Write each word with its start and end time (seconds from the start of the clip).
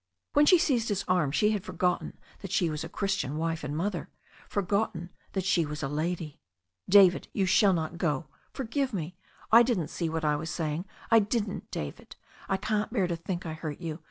When 0.33 0.47
she 0.47 0.57
seized 0.57 0.89
his 0.89 1.05
arm 1.07 1.31
she 1.31 1.51
had 1.51 1.63
forgotten 1.63 2.17
that 2.39 2.51
she 2.51 2.71
was 2.71 2.83
a 2.83 2.89
Christian 2.89 3.37
wife 3.37 3.63
and 3.63 3.77
mother, 3.77 4.09
forgotten 4.49 5.11
that 5.33 5.45
she 5.45 5.63
was 5.63 5.83
a 5.83 5.87
lady. 5.87 6.39
"David, 6.89 7.27
you 7.33 7.45
shall 7.45 7.73
not 7.73 7.99
go. 7.99 8.25
Forgive 8.51 8.95
me— 8.95 9.15
^I 9.53 9.63
didn't 9.63 9.89
see 9.89 10.09
what 10.09 10.25
I 10.25 10.37
was 10.37 10.49
saying. 10.49 10.85
I 11.11 11.19
didn't, 11.19 11.69
David. 11.69 12.15
I 12.49 12.57
can't 12.57 12.91
bear 12.91 13.05
to 13.05 13.15
think 13.15 13.45
I 13.45 13.53
hurt 13.53 13.79
you. 13.79 13.99